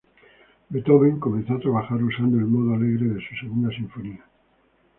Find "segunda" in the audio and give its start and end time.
3.35-3.69